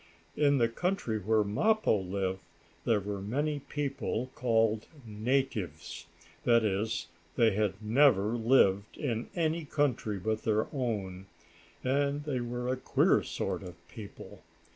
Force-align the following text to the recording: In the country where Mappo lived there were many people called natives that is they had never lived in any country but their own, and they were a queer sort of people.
In 0.35 0.57
the 0.57 0.67
country 0.67 1.19
where 1.19 1.43
Mappo 1.43 2.01
lived 2.01 2.39
there 2.85 2.99
were 2.99 3.21
many 3.21 3.59
people 3.59 4.31
called 4.33 4.87
natives 5.05 6.07
that 6.43 6.63
is 6.63 7.05
they 7.35 7.51
had 7.51 7.75
never 7.83 8.29
lived 8.35 8.97
in 8.97 9.29
any 9.35 9.63
country 9.63 10.17
but 10.17 10.41
their 10.41 10.65
own, 10.73 11.27
and 11.83 12.23
they 12.23 12.39
were 12.39 12.67
a 12.67 12.77
queer 12.77 13.21
sort 13.21 13.61
of 13.61 13.75
people. 13.89 14.41